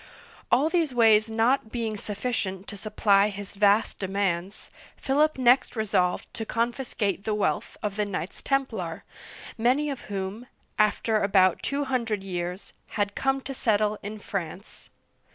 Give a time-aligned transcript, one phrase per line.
[0.51, 6.25] All these ways not being sufficient to supply his vast de mands, Philip next resolved
[6.33, 9.03] to confis cate the wealth of the Knights Tem plar,
[9.59, 10.39] many of whom.
[10.39, 10.47] The Temple.
[10.47, 10.85] ^f^^^
[11.31, 14.89] ^^^^^^^^^^^^^ dred years, had come to settle in France.